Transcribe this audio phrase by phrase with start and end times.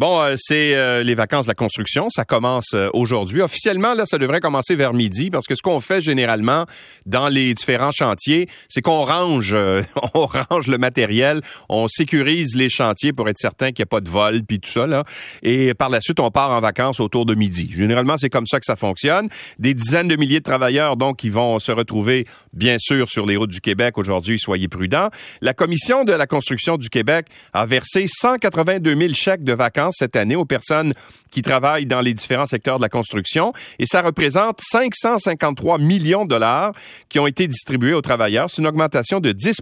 [0.00, 2.08] Bon, euh, c'est euh, les vacances de la construction.
[2.08, 3.42] Ça commence euh, aujourd'hui.
[3.42, 6.64] Officiellement, là, ça devrait commencer vers midi parce que ce qu'on fait généralement
[7.04, 9.54] dans les différents chantiers, c'est qu'on range,
[10.14, 14.00] on range le matériel, on sécurise les chantiers pour être certain qu'il n'y ait pas
[14.00, 15.04] de vol puis tout ça là.
[15.42, 17.68] Et par la suite, on part en vacances autour de midi.
[17.70, 19.28] Généralement, c'est comme ça que ça fonctionne.
[19.58, 23.36] Des dizaines de milliers de travailleurs donc qui vont se retrouver bien sûr sur les
[23.36, 24.38] routes du Québec aujourd'hui.
[24.40, 25.10] Soyez prudents.
[25.42, 30.16] La commission de la construction du Québec a versé 182 000 chèques de vacances cette
[30.16, 30.94] année aux personnes
[31.30, 36.30] qui travaillent dans les différents secteurs de la construction et ça représente 553 millions de
[36.30, 36.72] dollars
[37.08, 38.50] qui ont été distribués aux travailleurs.
[38.50, 39.60] C'est une augmentation de 10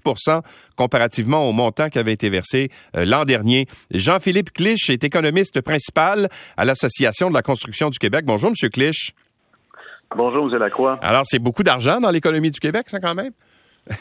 [0.76, 3.66] comparativement au montant qui avait été versé euh, l'an dernier.
[3.90, 8.24] Jean-Philippe Clich est économiste principal à l'Association de la construction du Québec.
[8.24, 9.14] Bonjour, Monsieur Clich.
[10.16, 10.58] Bonjour, M.
[10.58, 10.98] Lacroix.
[11.02, 13.32] Alors, c'est beaucoup d'argent dans l'économie du Québec, ça, quand même?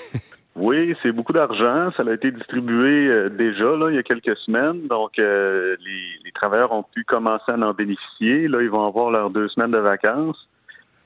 [0.60, 1.92] Oui, c'est beaucoup d'argent.
[1.96, 4.88] Ça a été distribué euh, déjà là, il y a quelques semaines.
[4.88, 8.48] Donc, euh, les, travailleurs ont pu commencer à en bénéficier.
[8.48, 10.48] Là, ils vont avoir leurs deux semaines de vacances.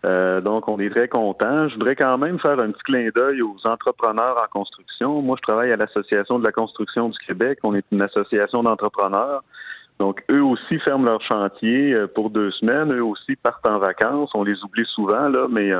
[0.06, 1.68] Euh, donc, on est très contents.
[1.68, 5.22] Je voudrais quand même faire un petit clin d'œil aux entrepreneurs en construction.
[5.22, 7.60] Moi, je travaille à l'Association de la construction du Québec.
[7.64, 9.44] On est une association d'entrepreneurs.
[10.00, 12.94] Donc, eux aussi ferment leur chantier pour deux semaines.
[12.94, 14.32] Eux aussi partent en vacances.
[14.34, 15.72] On les oublie souvent, là, mais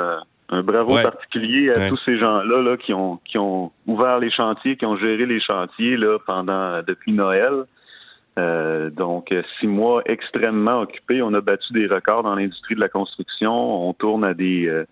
[0.52, 4.76] un bravo particulier à tous ces gens-là là, qui ont qui ont ouvert les chantiers,
[4.76, 7.66] qui ont géré les chantiers là pendant depuis Noël.
[8.40, 11.22] Euh, donc six mois extrêmement occupés.
[11.22, 13.88] On a battu des records dans l'industrie de la construction.
[13.88, 14.86] On tourne à des euh,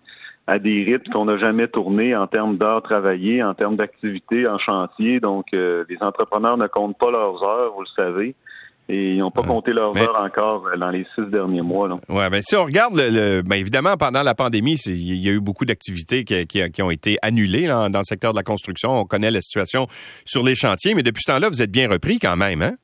[0.46, 4.58] à des rythmes qu'on n'a jamais tournés en termes d'heures travaillées, en termes d'activités en
[4.58, 5.20] chantier.
[5.20, 8.34] Donc euh, les entrepreneurs ne comptent pas leurs heures, vous le savez
[8.90, 11.88] et ils n'ont pas compté leur heure encore euh, dans les six derniers mois.
[11.88, 12.00] Là.
[12.08, 15.40] Ouais, ben si on regarde, le, ben évidemment, pendant la pandémie, il y a eu
[15.40, 19.00] beaucoup d'activités qui, qui, ont été annulées dans le secteur de la construction.
[19.00, 19.86] On connaît la situation
[20.24, 22.74] sur les chantiers, mais depuis ce temps-là, vous êtes bien repris quand même, hein?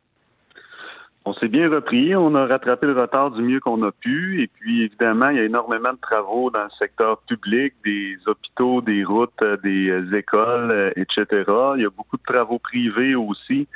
[1.28, 4.46] On s'est bien repris, on a rattrapé le retard du mieux qu'on a pu, et
[4.46, 9.02] puis évidemment, il y a énormément de travaux dans le secteur public, des hôpitaux, des
[9.02, 11.26] routes, euh, des euh, écoles, etc.
[11.74, 13.66] Il y a beaucoup de travaux privés aussi.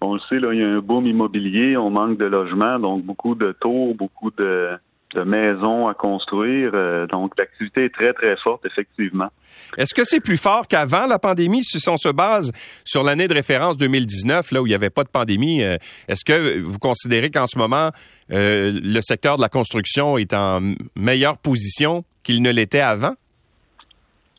[0.00, 3.04] On le sait, là, il y a un boom immobilier, on manque de logements, donc
[3.04, 4.78] beaucoup de tours, beaucoup de,
[5.24, 6.70] maisons à construire.
[6.74, 9.28] Euh, donc, l'activité est très, très forte, effectivement.
[9.76, 11.64] Est-ce que c'est plus fort qu'avant la pandémie?
[11.64, 12.52] Si on se base
[12.84, 15.76] sur l'année de référence 2019, là où il n'y avait pas de pandémie, euh,
[16.06, 17.90] est-ce que vous considérez qu'en ce moment,
[18.30, 23.14] euh, le secteur de la construction est en meilleure position qu'il ne l'était avant?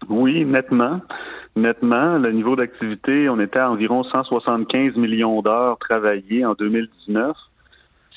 [0.07, 1.01] Oui, nettement
[1.59, 2.17] nettement.
[2.17, 7.35] Le niveau d'activité, on était à environ 175 millions d'heures travaillées en 2019.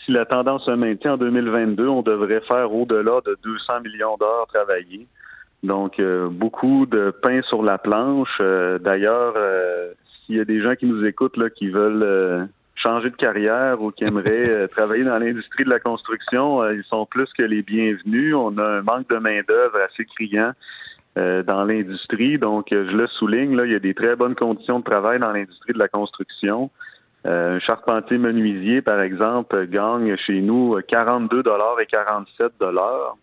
[0.05, 4.47] Si la tendance se maintient en 2022, on devrait faire au-delà de 200 millions d'heures
[4.53, 5.07] travaillées.
[5.63, 8.37] Donc, euh, beaucoup de pain sur la planche.
[8.41, 9.93] Euh, d'ailleurs, euh,
[10.27, 13.93] s'il y a des gens qui nous écoutent là, qui veulent changer de carrière ou
[13.93, 18.35] qui aimeraient travailler dans l'industrie de la construction, ils sont plus que les bienvenus.
[18.35, 20.53] On a un manque de main-d'œuvre assez criant.
[21.19, 22.39] Euh, dans l'industrie.
[22.39, 25.19] Donc, euh, je le souligne, là, il y a des très bonnes conditions de travail
[25.19, 26.71] dans l'industrie de la construction.
[27.27, 33.19] Euh, un charpentier menuisier, par exemple, gagne chez nous 42 dollars et 47 dollars.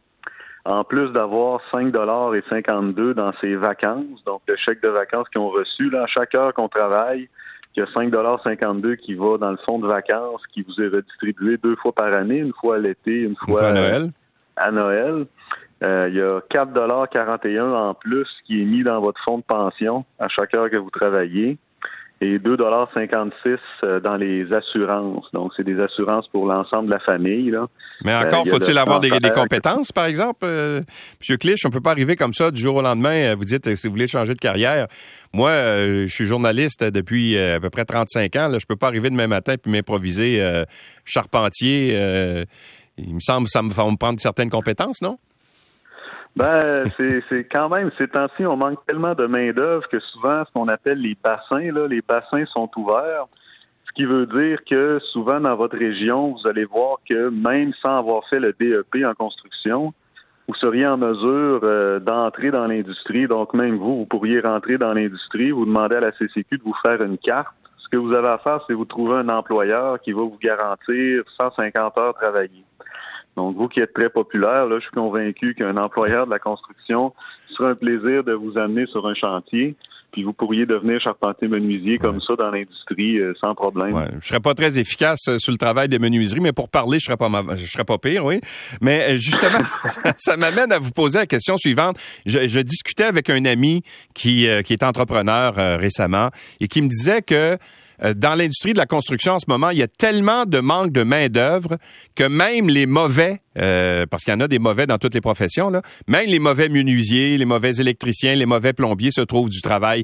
[0.66, 5.28] En plus d'avoir 5 dollars et 52 dans ses vacances, donc le chèque de vacances
[5.30, 7.28] qu'ils ont reçu, là, à chaque heure qu'on travaille,
[7.76, 10.80] il y a 5 dollars 52 qui va dans le fonds de vacances, qui vous
[10.80, 14.12] est redistribué deux fois par année, une fois à l'été, une fois, à Noël.
[14.58, 15.26] À Noël.
[15.84, 20.06] Euh, il y a 4,41 en plus qui est mis dans votre fonds de pension
[20.20, 21.58] à chaque heure que vous travaillez
[22.22, 25.26] et 2,56 euh, dans les assurances.
[25.34, 27.50] Donc, c'est des assurances pour l'ensemble de la famille.
[27.50, 27.68] Là.
[28.04, 30.40] Mais encore, euh, faut-il avoir des, compétences, par exemple?
[30.44, 30.82] Euh,
[31.20, 33.36] Monsieur Clich, on peut pas arriver comme ça du jour au lendemain.
[33.36, 34.88] Vous dites, si vous voulez changer de carrière.
[35.32, 38.48] Moi, je suis journaliste depuis à peu près 35 ans.
[38.50, 40.44] Là, je peux pas arriver demain matin puis m'improviser
[41.06, 41.94] charpentier.
[42.98, 45.18] il me semble que ça me va me prendre certaines compétences, non?
[46.36, 50.68] Ben, c'est quand même, ces temps-ci, on manque tellement de main-d'œuvre que souvent, ce qu'on
[50.68, 53.26] appelle les bassins, là, les bassins sont ouverts.
[53.88, 57.98] Ce qui veut dire que souvent, dans votre région, vous allez voir que même sans
[57.98, 59.94] avoir fait le DEP en construction,
[60.48, 63.28] vous seriez en mesure euh, d'entrer dans l'industrie.
[63.28, 66.76] Donc, même vous, vous pourriez rentrer dans l'industrie, vous demandez à la CCQ de vous
[66.86, 67.54] faire une carte.
[67.78, 71.24] Ce que vous avez à faire, c'est vous trouver un employeur qui va vous garantir
[71.40, 72.66] 150 heures travaillées.
[73.36, 77.14] Donc, vous qui êtes très populaire, là, je suis convaincu qu'un employeur de la construction
[77.56, 79.76] sera un plaisir de vous amener sur un chantier.
[80.12, 83.94] Puis vous pourriez devenir charpentier menuisier comme ça dans l'industrie euh, sans problème.
[83.94, 84.08] Ouais.
[84.20, 87.06] Je serais pas très efficace euh, sur le travail des menuiseries, mais pour parler, je
[87.06, 88.42] serais pas je serais pas pire, oui.
[88.82, 89.60] Mais euh, justement,
[90.18, 92.00] ça m'amène à vous poser la question suivante.
[92.26, 93.84] Je, je discutais avec un ami
[94.16, 96.30] qui, qui est entrepreneur récemment
[96.60, 97.58] et qui me disait que
[98.16, 101.04] dans l'industrie de la construction en ce moment, il y a tellement de manque de
[101.04, 101.78] main-d'œuvre
[102.16, 105.22] que même les mauvais, euh, parce qu'il y en a des mauvais dans toutes les
[105.22, 105.72] professions,
[106.08, 110.04] même les mauvais menuisiers, les mauvais électriciens, les mauvais plombiers se trouvent du travail.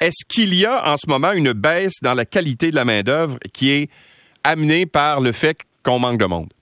[0.00, 3.38] Est-ce qu'il y a en ce moment une baisse dans la qualité de la main-d'œuvre
[3.52, 3.90] qui est
[4.44, 6.52] amenée par le fait qu'on manque de monde?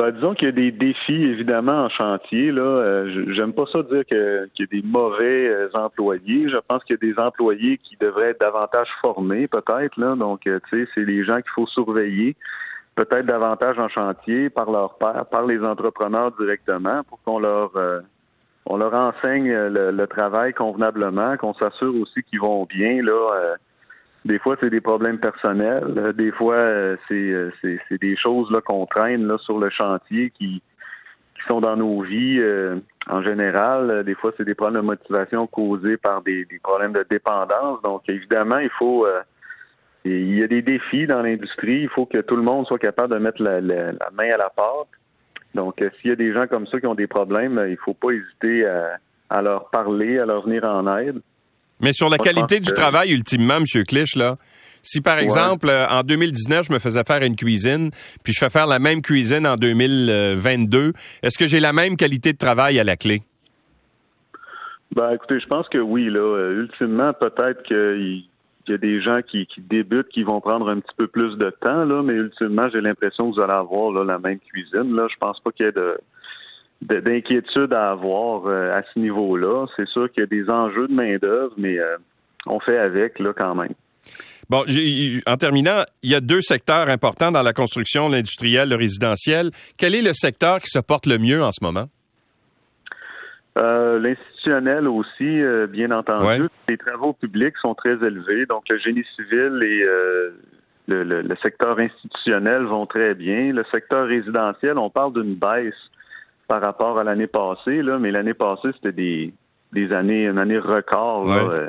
[0.00, 2.52] Ben, disons qu'il y a des défis, évidemment, en chantier.
[2.52, 6.48] Là, euh, j'aime pas ça dire qu'il y a des mauvais euh, employés.
[6.48, 9.94] Je pense qu'il y a des employés qui devraient être davantage formés, peut-être.
[9.98, 10.16] Là.
[10.16, 12.34] Donc, euh, tu sais, c'est les gens qu'il faut surveiller,
[12.94, 17.72] peut-être davantage en chantier par leur père, par les entrepreneurs directement, pour qu'on leur
[18.64, 23.02] on leur enseigne le, le travail convenablement, qu'on s'assure aussi qu'ils vont bien.
[23.02, 23.56] Là,
[24.24, 25.94] des fois, c'est des problèmes personnels.
[25.96, 29.70] Euh, des fois, euh, euh, c'est, c'est, des choses là, qu'on traîne là, sur le
[29.70, 30.62] chantier qui,
[31.34, 32.40] qui sont dans nos vies
[33.08, 34.04] en général.
[34.04, 37.80] Des fois, c'est des problèmes de motivation causés par des, des problèmes de dépendance.
[37.82, 39.06] Donc, évidemment, il faut...
[40.04, 41.82] il y a des défis dans l'industrie.
[41.82, 44.50] Il faut que tout le monde soit capable de mettre la, la, main à la
[44.50, 44.88] pâte.
[45.54, 48.10] Donc, s'il y a des gens comme ça qui ont des problèmes, il faut pas
[48.10, 48.98] hésiter à,
[49.30, 51.20] à leur parler, à leur venir en aide.
[51.80, 53.64] Mais sur la qualité du travail, ultimement, M.
[53.86, 54.36] Clich, là,
[54.82, 57.90] si par exemple, euh, en 2019, je me faisais faire une cuisine,
[58.24, 60.92] puis je fais faire la même cuisine en 2022,
[61.22, 63.22] est-ce que j'ai la même qualité de travail à la clé?
[64.94, 66.06] Ben, écoutez, je pense que oui.
[66.10, 68.24] Là, euh, ultimement, peut-être qu'il
[68.68, 71.84] y a des gens qui, débutent qui vont prendre un petit peu plus de temps,
[71.84, 74.96] là, mais ultimement, j'ai l'impression que vous allez avoir là, la même cuisine.
[74.96, 75.98] Là, je pense pas qu'il y ait de
[76.82, 79.66] d'inquiétude à avoir euh, à ce niveau-là.
[79.76, 81.96] C'est sûr qu'il y a des enjeux de main-d'œuvre, mais euh,
[82.46, 83.74] on fait avec là quand même.
[84.48, 84.64] Bon,
[85.26, 89.50] en terminant, il y a deux secteurs importants dans la construction, l'industriel, le résidentiel.
[89.76, 91.84] Quel est le secteur qui se porte le mieux en ce moment?
[93.58, 96.48] Euh, l'institutionnel aussi, bien entendu.
[96.68, 99.84] Les travaux publics sont très élevés, donc le génie civil et
[100.88, 103.52] le, le, secteur institutionnel vont très bien.
[103.52, 105.74] Le secteur résidentiel, on parle d'une baisse
[106.50, 109.32] par rapport à l'année passée, là, mais l'année passée, c'était des,
[109.72, 111.68] des années, une année record euh,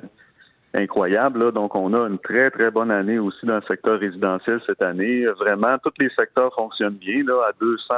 [0.73, 1.51] incroyable.
[1.51, 5.27] Donc, on a une très, très bonne année aussi dans le secteur résidentiel cette année.
[5.39, 7.23] Vraiment, tous les secteurs fonctionnent bien.
[7.23, 7.93] Là, à 200,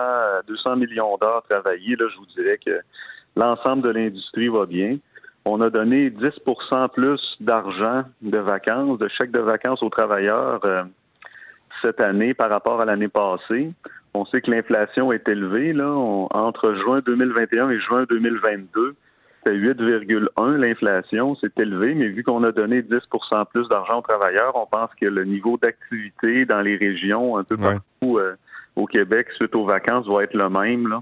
[0.46, 2.78] 200 millions d'heures travaillées, là, je vous dirais que
[3.38, 4.98] l'ensemble de l'industrie va bien.
[5.46, 10.84] On a donné 10% plus d'argent de vacances, de chèques de vacances aux travailleurs euh,
[11.82, 13.72] cette année par rapport à l'année passée.
[14.14, 15.74] On sait que l'inflation est élevée.
[15.74, 15.90] Là.
[15.90, 18.96] entre juin 2021 et juin 2022,
[19.46, 21.36] c'est 8,1 l'inflation.
[21.42, 25.08] C'est élevé, mais vu qu'on a donné 10% plus d'argent aux travailleurs, on pense que
[25.08, 28.36] le niveau d'activité dans les régions, un peu partout euh,
[28.76, 30.88] au Québec, suite aux vacances, va être le même.
[30.88, 31.02] Là.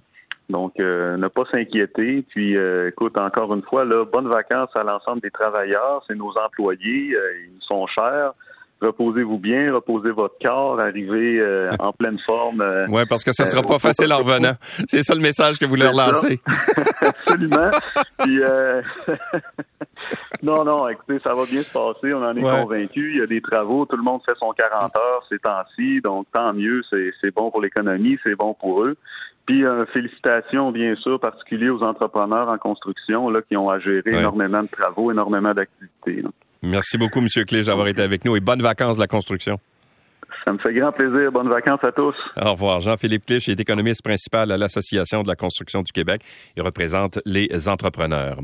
[0.49, 2.23] Donc, euh, ne pas s'inquiéter.
[2.29, 6.03] Puis, euh, écoute, encore une fois, là, bonnes vacances à l'ensemble des travailleurs.
[6.07, 7.15] C'est nos employés.
[7.15, 8.33] ils sont chers
[8.81, 12.61] reposez-vous bien, reposez votre corps, arrivez euh, en pleine forme.
[12.61, 14.53] Euh, oui, parce que ça sera euh, pas facile en revenant.
[14.87, 16.41] C'est ça le message que vous leur lancez.
[17.01, 17.71] Absolument.
[18.19, 18.39] Puis,
[20.43, 23.11] non, non, écoutez, ça va bien se passer, on en est convaincu.
[23.13, 26.27] Il y a des travaux, tout le monde fait son 40 heures ces temps-ci, donc
[26.33, 28.97] tant mieux, c'est bon pour l'économie, c'est bon pour eux.
[29.45, 29.63] Puis
[29.93, 34.67] félicitations, bien sûr, particulier aux entrepreneurs en construction là, qui ont à gérer énormément de
[34.67, 36.23] travaux, énormément d'activités.
[36.61, 37.27] Merci beaucoup, M.
[37.45, 39.59] Clige, d'avoir été avec nous et bonnes vacances de la construction.
[40.45, 41.31] Ça me fait grand plaisir.
[41.31, 42.15] Bonnes vacances à tous.
[42.39, 42.81] Au revoir.
[42.81, 46.21] Jean-Philippe Clich est économiste principal à l'Association de la construction du Québec.
[46.55, 48.37] Il représente les entrepreneurs.